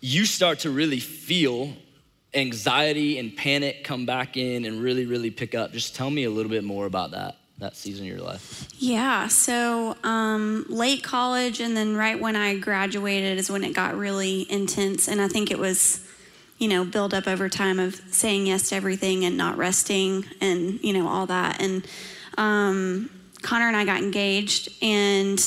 [0.00, 1.74] you start to really feel
[2.34, 5.72] anxiety and panic come back in and really, really pick up.
[5.72, 8.68] Just tell me a little bit more about that that season of your life.
[8.78, 13.96] Yeah, so um, late college and then right when I graduated is when it got
[13.96, 15.08] really intense.
[15.08, 16.04] And I think it was,
[16.58, 20.82] you know, build up over time of saying yes to everything and not resting and,
[20.82, 21.62] you know, all that.
[21.62, 21.86] And
[22.36, 23.08] um,
[23.42, 25.38] Connor and I got engaged and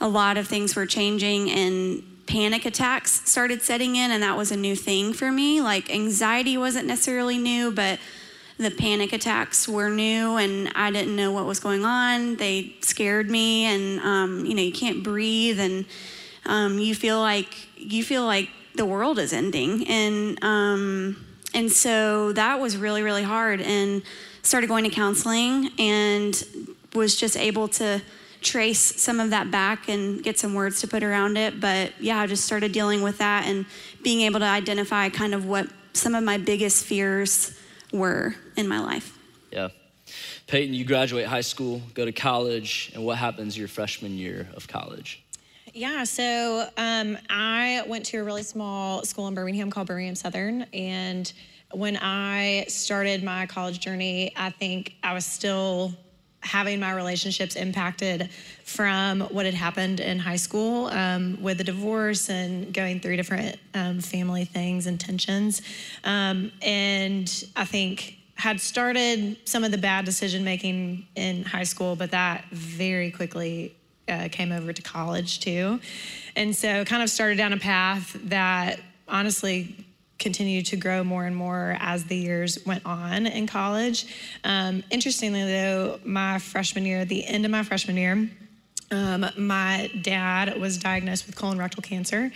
[0.00, 4.12] a lot of things were changing and panic attacks started setting in.
[4.12, 5.60] And that was a new thing for me.
[5.60, 7.98] Like anxiety wasn't necessarily new, but
[8.58, 12.36] the panic attacks were new and I didn't know what was going on.
[12.36, 15.86] They scared me, and um, you know, you can't breathe, and
[16.44, 22.32] um, you feel like you feel like the world is ending, and um, and so
[22.32, 23.60] that was really really hard.
[23.60, 24.02] And
[24.42, 26.42] started going to counseling, and
[26.94, 28.02] was just able to
[28.48, 31.60] trace some of that back and get some words to put around it.
[31.60, 33.66] But yeah, I just started dealing with that and
[34.02, 37.58] being able to identify kind of what some of my biggest fears
[37.92, 39.18] were in my life.
[39.50, 39.68] Yeah.
[40.46, 44.66] Peyton, you graduate high school, go to college, and what happens your freshman year of
[44.66, 45.22] college?
[45.74, 50.62] Yeah, so um, I went to a really small school in Birmingham called Birmingham Southern.
[50.72, 51.30] And
[51.72, 55.92] when I started my college journey, I think I was still
[56.48, 58.30] having my relationships impacted
[58.64, 63.56] from what had happened in high school um, with the divorce and going through different
[63.74, 65.62] um, family things and tensions.
[66.04, 71.96] Um, and I think had started some of the bad decision making in high school,
[71.96, 73.74] but that very quickly
[74.08, 75.80] uh, came over to college too.
[76.36, 79.84] And so kind of started down a path that honestly
[80.18, 84.06] continued to grow more and more as the years went on in college.
[84.44, 88.28] Um, interestingly, though, my freshman year, the end of my freshman year,
[88.90, 92.32] um, my dad was diagnosed with colon rectal cancer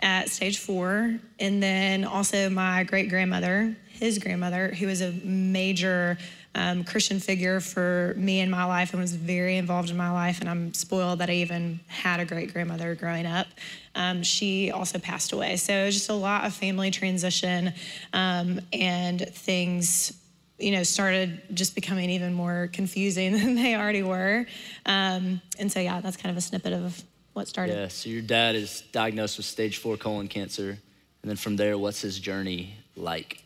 [0.00, 1.18] at stage four.
[1.40, 6.18] And then also my great grandmother, his grandmother, who was a major
[6.58, 10.40] um, Christian figure for me in my life and was very involved in my life.
[10.40, 13.46] And I'm spoiled that I even had a great grandmother growing up.
[13.94, 15.54] Um, she also passed away.
[15.56, 17.72] So it was just a lot of family transition
[18.12, 20.12] um, and things
[20.58, 24.44] you know, started just becoming even more confusing than they already were.
[24.84, 27.00] Um, and so, yeah, that's kind of a snippet of
[27.34, 27.76] what started.
[27.76, 30.70] Yeah, so your dad is diagnosed with stage four colon cancer.
[30.70, 33.44] And then from there, what's his journey like?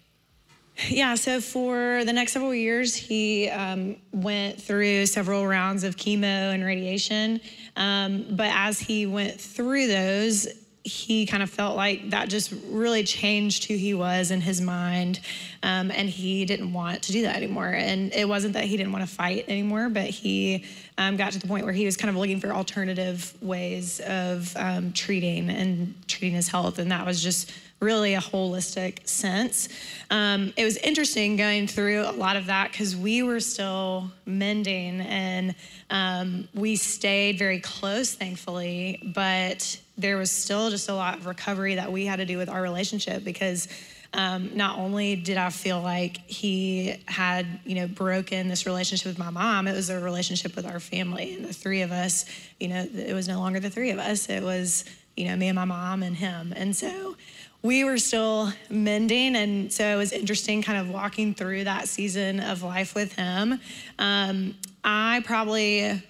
[0.88, 6.54] Yeah, so for the next several years, he um, went through several rounds of chemo
[6.54, 7.40] and radiation.
[7.76, 10.48] Um, but as he went through those,
[10.85, 15.20] he kind of felt like that just really changed who he was in his mind.
[15.62, 17.68] Um, and he didn't want to do that anymore.
[17.68, 20.64] And it wasn't that he didn't want to fight anymore, but he
[20.98, 24.56] um, got to the point where he was kind of looking for alternative ways of
[24.56, 26.78] um, treating and treating his health.
[26.78, 27.52] And that was just
[27.83, 29.68] really a holistic sense.
[30.11, 35.01] Um, it was interesting going through a lot of that because we were still mending
[35.01, 35.55] and
[35.90, 41.75] um, we stayed very close, thankfully, but there was still just a lot of recovery
[41.75, 43.68] that we had to do with our relationship because.
[44.14, 49.18] Um, not only did I feel like he had, you know, broken this relationship with
[49.18, 52.27] my mom, it was a relationship with our family and the three of us.
[52.61, 54.29] You know, it was no longer the three of us.
[54.29, 54.85] It was,
[55.16, 56.53] you know, me and my mom and him.
[56.55, 57.16] And so
[57.62, 59.37] we were still mending.
[59.37, 63.61] And so it was interesting kind of walking through that season of life with him.
[63.98, 66.03] Um, I probably,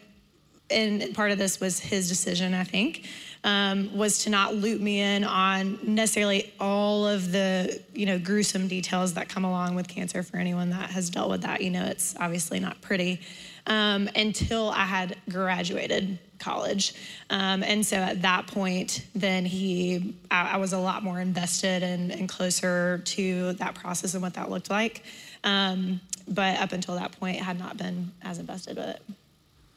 [0.71, 3.07] and part of this was his decision, I think.
[3.45, 8.69] Um, was to not loop me in on necessarily all of the you know gruesome
[8.69, 11.83] details that come along with cancer for anyone that has dealt with that you know
[11.83, 13.21] it's obviously not pretty
[13.67, 16.95] um, until i had graduated college.
[17.31, 21.83] Um, and so at that point, then he, I, I was a lot more invested
[21.83, 25.03] and, and, closer to that process and what that looked like.
[25.45, 29.03] Um, but up until that point, had not been as invested with it.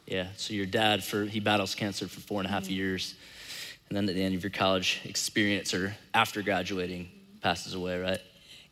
[0.06, 0.28] Yeah.
[0.38, 2.74] So your dad, for he battles cancer for four and a half mm-hmm.
[2.74, 3.16] years,
[3.90, 7.10] and then at the end of your college experience or after graduating,
[7.42, 8.22] passes away, right?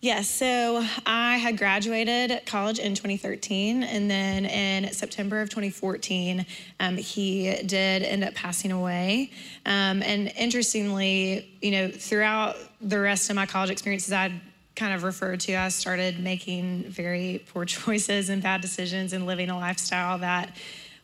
[0.04, 6.46] Yes, so I had graduated college in 2013, and then in September of 2014,
[6.82, 9.32] um, he did end up passing away.
[9.66, 14.34] Um, and interestingly, you know, throughout the rest of my college experiences, I'd
[14.76, 19.50] kind of referred to, I started making very poor choices and bad decisions and living
[19.50, 20.54] a lifestyle that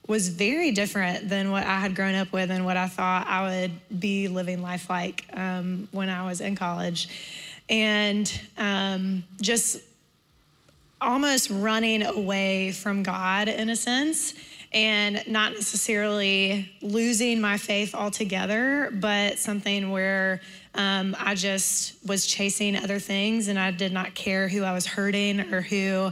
[0.09, 3.43] was very different than what I had grown up with and what I thought I
[3.43, 7.07] would be living life like um, when I was in college
[7.69, 9.81] and um, just
[11.01, 14.33] almost running away from God in a sense
[14.71, 20.41] and not necessarily losing my faith altogether, but something where
[20.75, 24.85] um, I just was chasing other things and I did not care who I was
[24.85, 26.11] hurting or who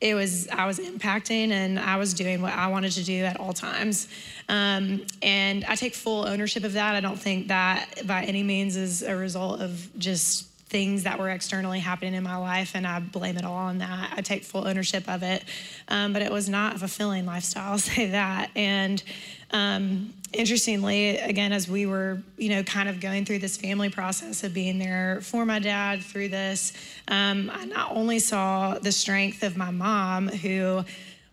[0.00, 3.40] it was I was impacting and I was doing what I wanted to do at
[3.40, 4.06] all times.
[4.50, 6.94] Um, and I take full ownership of that.
[6.94, 11.30] I don't think that by any means is a result of just things that were
[11.30, 14.12] externally happening in my life, and I blame it all on that.
[14.16, 15.44] I take full ownership of it.
[15.88, 18.50] Um, but it was not a fulfilling lifestyle, I'll say that.
[18.56, 19.02] And
[19.50, 24.42] um, interestingly, again, as we were, you know, kind of going through this family process
[24.42, 26.72] of being there for my dad through this,
[27.08, 30.84] um, I not only saw the strength of my mom, who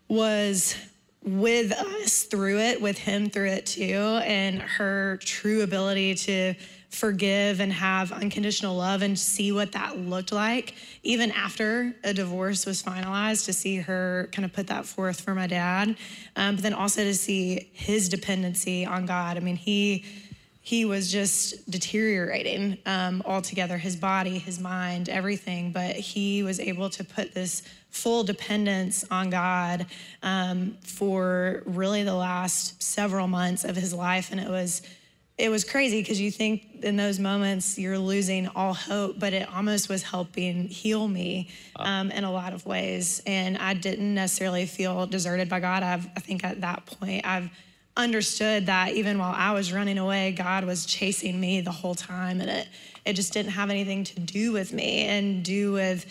[0.07, 0.75] was
[1.23, 6.53] with us through it, with him through it too, and her true ability to
[6.91, 12.65] forgive and have unconditional love and see what that looked like, even after a divorce
[12.65, 15.95] was finalized, to see her kind of put that forth for my dad.
[16.35, 19.37] Um, but then also to see his dependency on God.
[19.37, 20.05] I mean, he
[20.63, 26.87] he was just deteriorating um, altogether his body his mind everything but he was able
[26.87, 29.87] to put this full dependence on god
[30.21, 34.83] um, for really the last several months of his life and it was
[35.37, 39.49] it was crazy because you think in those moments you're losing all hope, but it
[39.53, 43.21] almost was helping heal me um, in a lot of ways.
[43.25, 45.83] And I didn't necessarily feel deserted by God.
[45.83, 47.49] I've, I think at that point, I've
[47.97, 52.39] understood that even while I was running away, God was chasing me the whole time.
[52.39, 52.67] And it,
[53.05, 56.05] it just didn't have anything to do with me and do with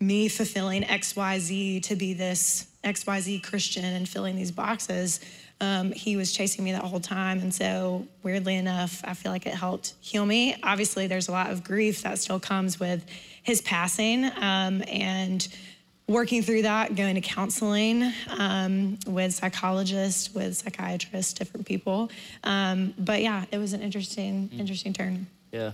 [0.00, 5.20] me fulfilling XYZ to be this XYZ Christian and filling these boxes.
[5.62, 7.38] Um, he was chasing me that whole time.
[7.38, 10.56] And so, weirdly enough, I feel like it helped heal me.
[10.64, 13.06] Obviously, there's a lot of grief that still comes with
[13.44, 14.24] his passing.
[14.24, 15.46] Um, and
[16.08, 22.10] working through that, going to counseling um, with psychologists, with psychiatrists, different people.
[22.42, 25.28] Um, but yeah, it was an interesting, interesting turn.
[25.52, 25.72] Yeah.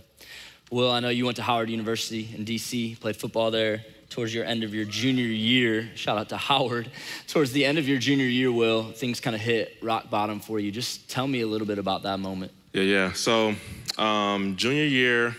[0.71, 4.45] Well, I know you went to Howard University in DC, played football there towards your
[4.45, 5.91] end of your junior year.
[5.95, 6.91] Shout out to Howard.
[7.27, 10.59] Towards the end of your junior year, Will, things kind of hit rock bottom for
[10.59, 10.71] you.
[10.71, 12.53] Just tell me a little bit about that moment.
[12.73, 13.13] Yeah, yeah.
[13.13, 13.55] So,
[13.99, 15.37] um, junior year,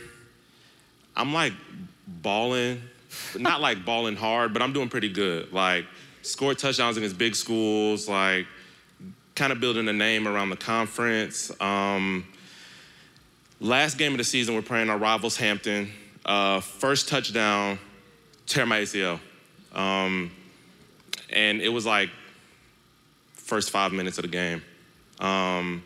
[1.16, 1.54] I'm like
[2.08, 2.82] balling,
[3.38, 5.52] not like balling hard, but I'm doing pretty good.
[5.52, 5.86] Like,
[6.22, 8.46] scored touchdowns against big schools, like,
[9.36, 11.52] kind of building a name around the conference.
[11.62, 12.26] Um,
[13.60, 15.92] last game of the season, we're playing our rivals, Hampton.
[16.26, 17.80] Uh, first touchdown,
[18.50, 19.20] tear my ACL.
[19.74, 20.32] Um,
[21.30, 22.10] and it was like
[23.34, 24.64] first five minutes of the game.
[25.20, 25.84] Um,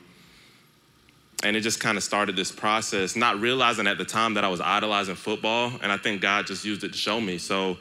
[1.44, 4.48] and it just kind of started this process, not realizing at the time that I
[4.48, 5.74] was idolizing football.
[5.82, 7.38] And I think God just used it to show me.
[7.38, 7.78] So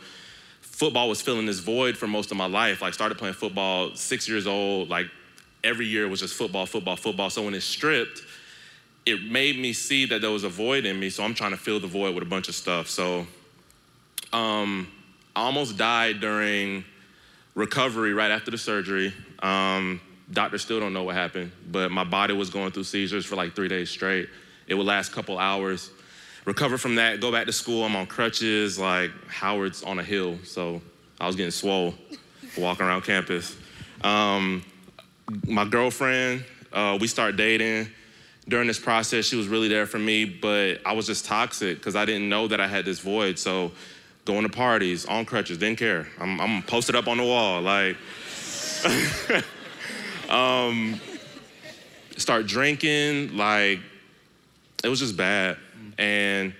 [0.60, 2.82] football was filling this void for most of my life.
[2.82, 5.06] Like started playing football six years old, like
[5.62, 7.30] every year was just football, football, football.
[7.30, 8.22] So when it stripped,
[9.06, 11.08] it made me see that there was a void in me.
[11.08, 12.88] So I'm trying to fill the void with a bunch of stuff.
[12.88, 13.26] So
[14.32, 14.88] um,
[15.34, 16.84] I almost died during
[17.54, 19.12] recovery right after the surgery.
[19.40, 23.36] Um, doctors still don't know what happened, but my body was going through seizures for
[23.36, 24.28] like three days straight.
[24.66, 25.90] It would last a couple hours.
[26.44, 27.84] Recover from that, go back to school.
[27.84, 30.82] I'm on crutches, like Howard's on a hill, so
[31.20, 31.94] I was getting swole
[32.56, 33.56] walking around campus.
[34.02, 34.64] Um,
[35.46, 37.88] my girlfriend, uh, we start dating.
[38.48, 41.94] During this process, she was really there for me, but I was just toxic because
[41.94, 43.38] I didn't know that I had this void.
[43.38, 43.70] So
[44.24, 46.08] going to parties on crutches, didn't care.
[46.18, 47.96] I'm, I'm posted up on the wall, like.
[50.30, 51.00] um,
[52.16, 53.80] start drinking, like
[54.82, 55.56] it was just bad.
[55.98, 56.54] And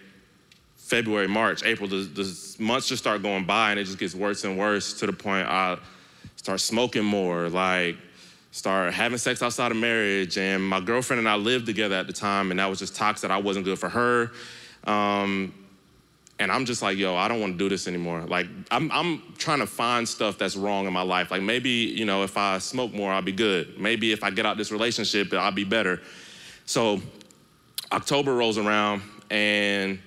[0.77, 4.45] February, March, April, the, the months just start going by, and it just gets worse
[4.45, 5.79] and worse to the point I
[6.37, 7.97] start smoking more, like
[8.51, 10.37] start having sex outside of marriage.
[10.37, 13.31] And my girlfriend and I lived together at the time, and that was just toxic.
[13.31, 14.33] I wasn't good for her.
[14.85, 15.55] Um,
[16.43, 18.23] and I'm just like, yo, I don't want to do this anymore.
[18.23, 21.31] Like, I'm, I'm trying to find stuff that's wrong in my life.
[21.31, 23.79] Like, maybe, you know, if I smoke more, I'll be good.
[23.79, 26.01] Maybe if I get out this relationship, I'll be better.
[26.67, 27.01] So,
[27.93, 30.01] October rolls around, and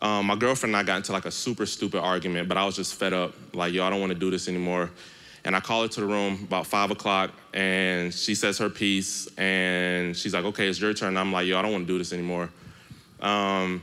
[0.00, 2.76] um, my girlfriend and I got into like a super stupid argument, but I was
[2.76, 3.34] just fed up.
[3.52, 4.90] Like, yo, I don't want to do this anymore.
[5.44, 9.26] And I call her to the room about five o'clock, and she says her piece,
[9.36, 11.16] and she's like, okay, it's your turn.
[11.16, 12.48] I'm like, yo, I don't want to do this anymore.
[13.20, 13.82] Um,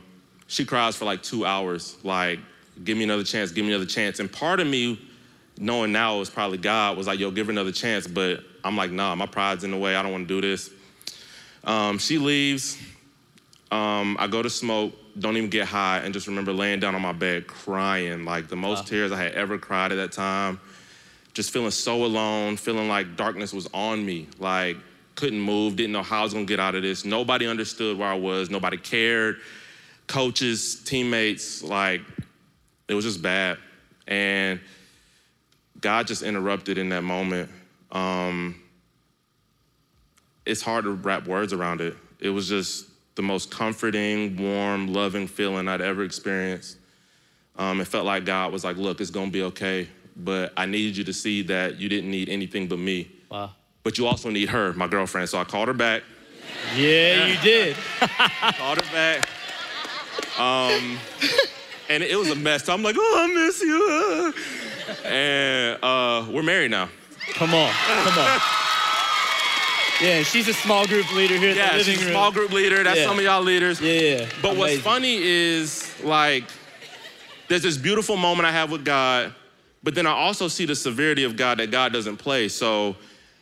[0.51, 2.37] she cries for like two hours, like,
[2.83, 4.19] give me another chance, give me another chance.
[4.19, 4.99] And part of me,
[5.57, 8.05] knowing now it was probably God, was like, yo, give her another chance.
[8.05, 9.95] But I'm like, nah, my pride's in the way.
[9.95, 10.69] I don't want to do this.
[11.63, 12.77] Um, she leaves.
[13.71, 17.01] Um, I go to smoke, don't even get high, and just remember laying down on
[17.01, 18.85] my bed crying, like the most wow.
[18.85, 20.59] tears I had ever cried at that time.
[21.33, 24.75] Just feeling so alone, feeling like darkness was on me, like
[25.15, 27.05] couldn't move, didn't know how I was gonna get out of this.
[27.05, 29.37] Nobody understood where I was, nobody cared
[30.07, 32.01] coaches, teammates, like
[32.87, 33.57] it was just bad.
[34.07, 34.59] And
[35.79, 37.49] God just interrupted in that moment.
[37.91, 38.61] Um,
[40.45, 41.95] it's hard to wrap words around it.
[42.19, 46.77] It was just the most comforting, warm, loving feeling I'd ever experienced.
[47.57, 50.97] Um, it felt like God was like, look, it's gonna be okay, but I needed
[50.97, 53.11] you to see that you didn't need anything but me.
[53.29, 53.51] Wow.
[53.83, 55.29] But you also need her, my girlfriend.
[55.29, 56.03] So I called her back.
[56.75, 57.75] Yeah, you did.
[57.99, 59.27] called her back.
[60.37, 60.97] Um,
[61.89, 62.65] and it was a mess.
[62.65, 64.33] So I'm like, oh, I miss you.
[65.05, 66.89] And uh, we're married now.
[67.33, 67.71] Come on,
[68.03, 68.41] come on.
[70.01, 71.53] Yeah, she's a small group leader here.
[71.53, 72.83] yeah, she's a small group leader.
[72.83, 73.05] That's yeah.
[73.05, 73.79] some of y'all leaders.
[73.79, 74.29] Yeah, yeah.
[74.41, 74.57] But Amazing.
[74.57, 76.45] what's funny is like,
[77.47, 79.31] there's this beautiful moment I have with God,
[79.83, 82.47] but then I also see the severity of God that God doesn't play.
[82.47, 82.95] So,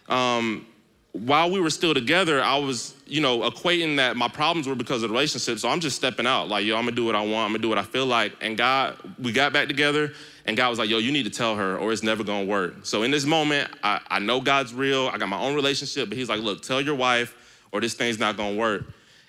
[0.10, 0.66] um,
[1.14, 5.04] while we were still together, I was, you know, equating that my problems were because
[5.04, 5.60] of the relationship.
[5.60, 7.60] So I'm just stepping out, like, yo, I'm gonna do what I want, I'm gonna
[7.60, 8.34] do what I feel like.
[8.42, 10.14] And God, we got back together,
[10.46, 12.86] and God was like, yo, you need to tell her, or it's never gonna work.
[12.86, 16.18] So in this moment, I, I know God's real, I got my own relationship, but
[16.18, 17.36] He's like, look, tell your wife,
[17.72, 18.84] or this thing's not gonna work.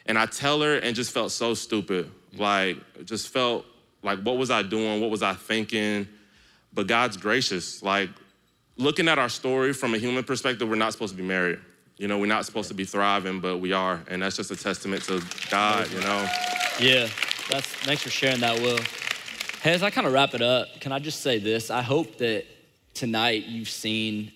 [0.06, 2.10] And I tell her and just felt so stupid.
[2.36, 3.64] Like, just felt
[4.02, 5.00] like, what was I doing?
[5.00, 6.08] What was I thinking?
[6.72, 7.82] But God's gracious.
[7.82, 8.10] Like,
[8.76, 11.58] looking at our story from a human perspective, we're not supposed to be married.
[12.00, 14.00] You know, we're not supposed to be thriving, but we are.
[14.08, 16.26] And that's just a testament to God, you know?
[16.80, 17.08] Yeah,
[17.50, 18.78] that's, thanks for sharing that, Will.
[19.60, 21.70] Hey, as I kind of wrap it up, can I just say this?
[21.70, 22.46] I hope that
[22.94, 24.32] tonight you've seen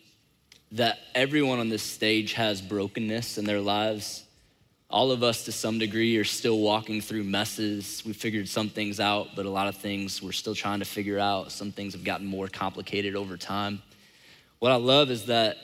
[0.72, 4.24] that everyone on this stage has brokenness in their lives.
[4.90, 8.02] All of us, to some degree, are still walking through messes.
[8.04, 11.18] We figured some things out, but a lot of things we're still trying to figure
[11.18, 11.50] out.
[11.50, 13.80] Some things have gotten more complicated over time.
[14.58, 15.56] What I love is that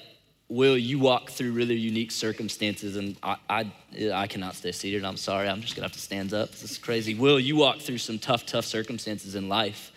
[0.50, 3.72] Will, you walk through really unique circumstances, and I, I,
[4.12, 5.04] I, cannot stay seated.
[5.04, 5.48] I'm sorry.
[5.48, 6.50] I'm just gonna have to stand up.
[6.50, 7.14] This is crazy.
[7.14, 9.92] Will, you walk through some tough, tough circumstances in life,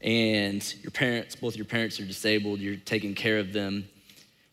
[0.00, 2.60] and your parents, both your parents are disabled.
[2.60, 3.88] You're taking care of them.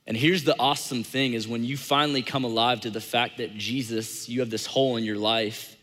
[0.07, 3.55] And here's the awesome thing is when you finally come alive to the fact that
[3.55, 5.77] Jesus, you have this hole in your life,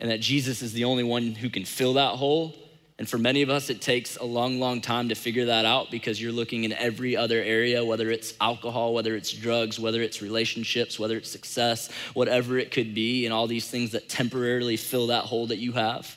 [0.00, 2.54] and that Jesus is the only one who can fill that hole
[2.98, 5.90] and for many of us, it takes a long, long time to figure that out
[5.90, 10.22] because you're looking in every other area, whether it's alcohol, whether it's drugs, whether it's
[10.22, 15.08] relationships, whether it's success, whatever it could be, and all these things that temporarily fill
[15.08, 16.16] that hole that you have.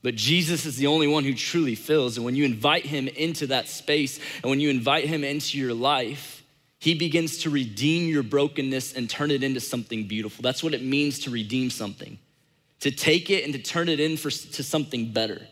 [0.00, 2.16] But Jesus is the only one who truly fills.
[2.16, 5.74] And when you invite him into that space and when you invite him into your
[5.74, 6.44] life,
[6.78, 10.42] he begins to redeem your brokenness and turn it into something beautiful.
[10.42, 12.20] That's what it means to redeem something,
[12.78, 15.42] to take it and to turn it into something better.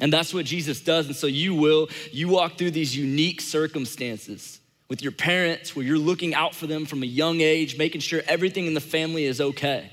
[0.00, 1.06] And that's what Jesus does.
[1.06, 5.98] And so you will, you walk through these unique circumstances with your parents where you're
[5.98, 9.40] looking out for them from a young age, making sure everything in the family is
[9.40, 9.90] okay.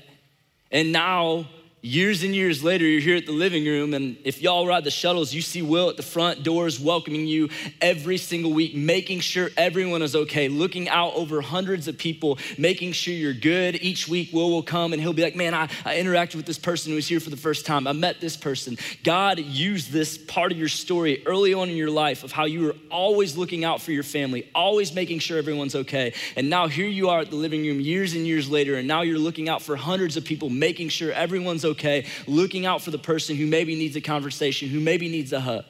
[0.70, 1.46] And now
[1.84, 4.90] Years and years later, you're here at the living room, and if y'all ride the
[4.90, 7.48] shuttles, you see Will at the front doors welcoming you
[7.80, 12.92] every single week, making sure everyone is okay, looking out over hundreds of people, making
[12.92, 13.82] sure you're good.
[13.82, 16.56] Each week, Will will come and he'll be like, Man, I, I interacted with this
[16.56, 17.88] person who was here for the first time.
[17.88, 18.78] I met this person.
[19.02, 22.60] God used this part of your story early on in your life of how you
[22.60, 26.14] were always looking out for your family, always making sure everyone's okay.
[26.36, 29.02] And now here you are at the living room years and years later, and now
[29.02, 32.90] you're looking out for hundreds of people, making sure everyone's okay okay, looking out for
[32.90, 35.64] the person who maybe needs a conversation, who maybe needs a hug.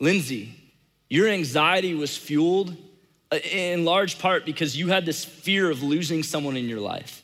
[0.00, 0.54] Lindsay,
[1.08, 2.76] your anxiety was fueled
[3.32, 7.22] uh, in large part because you had this fear of losing someone in your life.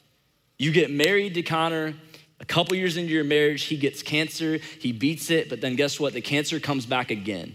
[0.59, 1.95] You get married to Connor,
[2.41, 5.99] a couple years into your marriage, he gets cancer, he beats it, but then guess
[5.99, 6.13] what?
[6.13, 7.55] The cancer comes back again.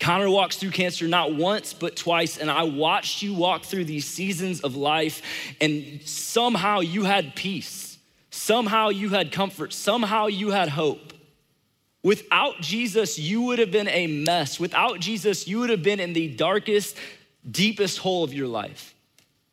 [0.00, 2.36] Connor walks through cancer not once, but twice.
[2.36, 5.22] And I watched you walk through these seasons of life,
[5.60, 7.93] and somehow you had peace.
[8.34, 9.72] Somehow you had comfort.
[9.72, 11.12] Somehow you had hope.
[12.02, 14.58] Without Jesus, you would have been a mess.
[14.58, 16.96] Without Jesus, you would have been in the darkest,
[17.48, 18.92] deepest hole of your life.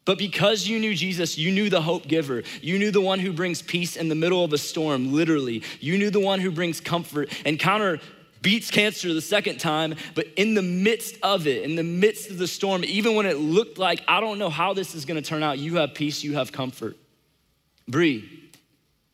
[0.03, 2.41] But because you knew Jesus, you knew the hope giver.
[2.59, 5.61] You knew the one who brings peace in the middle of a storm, literally.
[5.79, 7.32] You knew the one who brings comfort.
[7.45, 7.59] And
[8.41, 12.39] beats cancer the second time, but in the midst of it, in the midst of
[12.39, 15.43] the storm, even when it looked like, I don't know how this is gonna turn
[15.43, 16.97] out, you have peace, you have comfort.
[17.88, 18.40] Bree,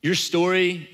[0.02, 0.89] your story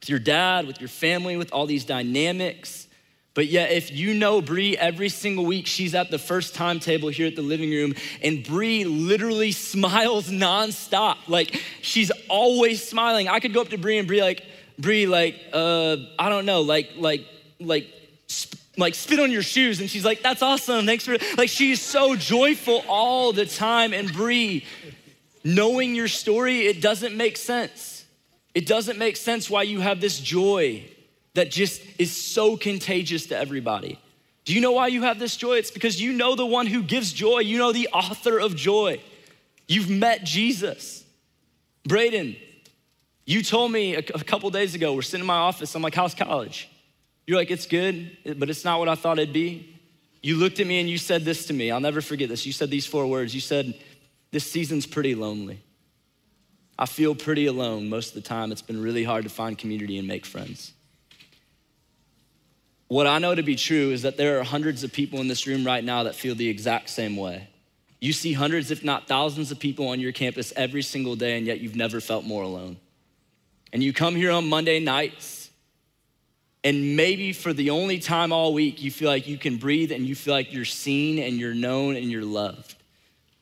[0.00, 2.86] with your dad, with your family, with all these dynamics.
[3.34, 7.08] But yet, if you know Bree every single week, she's at the first time table
[7.08, 11.16] here at the living room, and Bree literally smiles nonstop.
[11.26, 13.28] Like she's always smiling.
[13.28, 14.44] I could go up to Bree and Bree like,
[14.78, 17.24] Bree, like, uh, I don't know, like, like,
[17.60, 17.86] like,
[18.26, 21.80] sp- like spit on your shoes, and she's like, "That's awesome, thanks for." Like she's
[21.80, 23.92] so joyful all the time.
[23.92, 24.64] And Bree,
[25.44, 27.93] knowing your story, it doesn't make sense.
[28.54, 30.84] It doesn't make sense why you have this joy
[31.34, 33.98] that just is so contagious to everybody.
[34.44, 35.54] Do you know why you have this joy?
[35.54, 39.00] It's because you know the one who gives joy, you know the author of joy.
[39.66, 41.04] You've met Jesus.
[41.86, 42.36] Braden,
[43.24, 46.14] you told me a, couple days ago, we're sitting in my office, I'm like, how's
[46.14, 46.68] college?
[47.26, 49.74] You're like, it's good, but it's not what I thought it'd be.
[50.22, 51.70] You looked at me and you said this to me.
[51.70, 52.46] I'll never forget this.
[52.46, 53.34] You said these four words.
[53.34, 53.74] You said,
[54.30, 55.60] This season's pretty lonely.
[56.78, 58.50] I feel pretty alone most of the time.
[58.50, 60.72] It's been really hard to find community and make friends.
[62.88, 65.46] What I know to be true is that there are hundreds of people in this
[65.46, 67.48] room right now that feel the exact same way.
[68.00, 71.46] You see hundreds, if not thousands, of people on your campus every single day, and
[71.46, 72.76] yet you've never felt more alone.
[73.72, 75.50] And you come here on Monday nights,
[76.62, 80.06] and maybe for the only time all week, you feel like you can breathe and
[80.06, 82.74] you feel like you're seen and you're known and you're loved.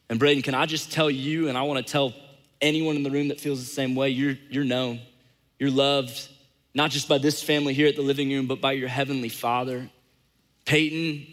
[0.09, 2.14] And Braden, can I just tell you, and I want to tell
[2.62, 5.00] anyone in the room that feels the same way, you're, you're known.
[5.58, 6.28] You're loved,
[6.74, 9.90] not just by this family here at the living room, but by your heavenly Father.
[10.64, 11.26] Peyton,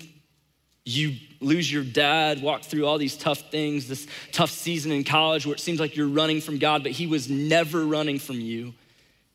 [0.84, 5.46] You lose your dad, walk through all these tough things, this tough season in college
[5.46, 8.74] where it seems like you're running from God, but He was never running from you.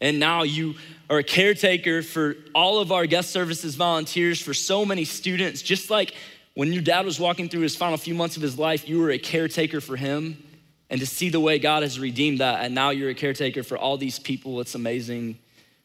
[0.01, 0.74] And now you
[1.09, 5.62] are a caretaker for all of our guest services volunteers, for so many students.
[5.62, 6.14] Just like
[6.55, 9.11] when your dad was walking through his final few months of his life, you were
[9.11, 10.42] a caretaker for him.
[10.91, 13.78] And to see the way God has redeemed that, and now you're a caretaker for
[13.78, 15.39] all these people, it's amazing.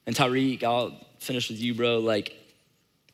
[0.06, 2.00] And Tyreek, I'll finish with you, bro.
[2.00, 2.36] Like,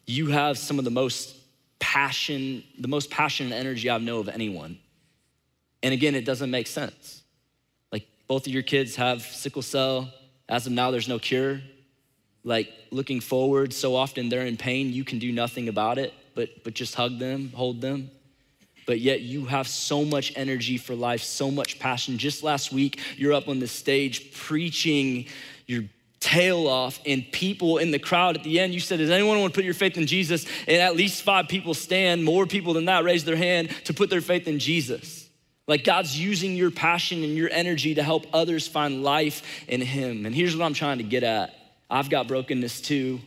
[0.06, 1.36] you have some of the most
[1.80, 4.78] passion, the most passion and energy I know of anyone.
[5.84, 7.24] And again, it doesn't make sense.
[7.92, 10.12] Like, both of your kids have sickle cell
[10.48, 11.62] as of now, there's no cure.
[12.44, 16.64] Like looking forward, so often they're in pain, you can do nothing about it, but,
[16.64, 18.12] but just hug them, hold them.
[18.86, 22.18] But yet you have so much energy for life, so much passion.
[22.18, 25.26] Just last week, you're up on the stage preaching
[25.66, 25.86] your
[26.20, 29.54] tail off, and people in the crowd at the end, you said, Does anyone want
[29.54, 30.46] to put your faith in Jesus?
[30.68, 34.10] And at least five people stand, more people than that raise their hand to put
[34.10, 35.30] their faith in Jesus.
[35.68, 40.26] Like God's using your passion and your energy to help others find life in Him.
[40.26, 41.56] And here's what I'm trying to get at
[41.90, 43.22] I've got brokenness too.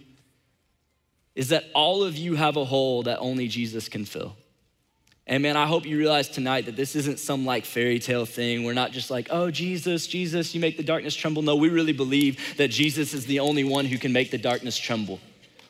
[1.35, 4.35] Is that all of you have a hole that only Jesus can fill.
[5.29, 8.65] And man, I hope you realize tonight that this isn't some like fairy tale thing.
[8.65, 11.43] We're not just like, oh, Jesus, Jesus, you make the darkness tremble.
[11.43, 14.79] No, we really believe that Jesus is the only one who can make the darkness
[14.79, 15.21] tremble.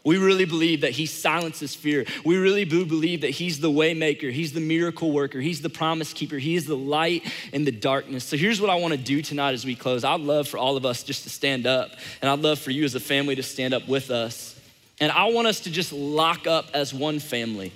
[0.05, 2.07] We really believe that he silences fear.
[2.25, 6.13] We really do believe that he's the waymaker, he's the miracle worker, he's the promise
[6.13, 8.25] keeper, he is the light in the darkness.
[8.25, 10.05] So here's what I want to do tonight as we close.
[10.05, 11.91] I'd love for all of us just to stand up,
[12.23, 14.59] and I'd love for you as a family to stand up with us.
[15.01, 17.73] And I want us to just lock up as one family.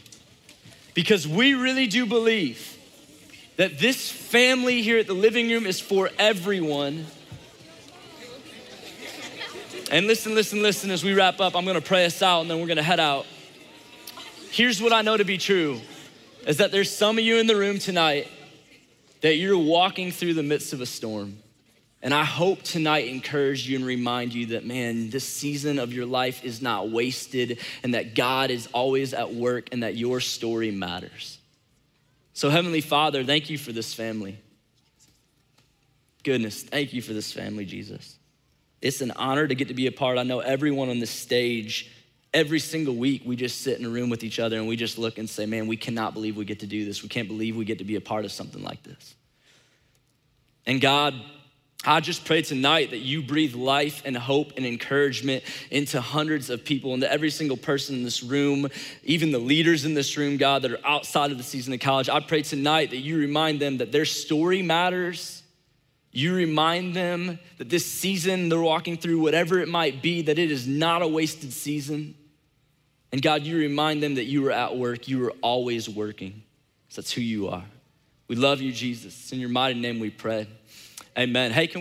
[0.94, 2.76] Because we really do believe
[3.56, 7.06] that this family here at the living room is for everyone
[9.92, 12.58] and listen, listen, listen, as we wrap up, I'm gonna pray us out and then
[12.62, 13.26] we're gonna head out.
[14.50, 15.82] Here's what I know to be true
[16.46, 18.26] is that there's some of you in the room tonight
[19.20, 21.41] that you're walking through the midst of a storm.
[22.02, 26.04] And I hope tonight encourage you and remind you that, man, this season of your
[26.04, 30.72] life is not wasted and that God is always at work and that your story
[30.72, 31.38] matters.
[32.34, 34.38] So, Heavenly Father, thank you for this family.
[36.24, 38.16] Goodness, thank you for this family, Jesus.
[38.80, 40.18] It's an honor to get to be a part.
[40.18, 41.92] I know everyone on this stage,
[42.34, 44.98] every single week, we just sit in a room with each other and we just
[44.98, 47.02] look and say, man, we cannot believe we get to do this.
[47.04, 49.14] We can't believe we get to be a part of something like this.
[50.66, 51.14] And God,
[51.84, 56.64] I just pray tonight that you breathe life and hope and encouragement into hundreds of
[56.64, 58.68] people, into every single person in this room,
[59.02, 62.08] even the leaders in this room, God, that are outside of the season of college.
[62.08, 65.42] I pray tonight that you remind them that their story matters
[66.12, 70.50] you remind them that this season they're walking through, whatever it might be, that it
[70.50, 72.14] is not a wasted season.
[73.10, 76.42] And God, you remind them that you were at work, you were always working.
[76.90, 77.64] So that's who you are.
[78.28, 79.32] We love you, Jesus.
[79.32, 80.46] In your mighty name we pray.
[81.18, 81.52] Amen.
[81.52, 81.80] Hey, can